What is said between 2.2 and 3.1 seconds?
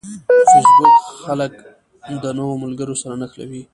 د نوو ملګرو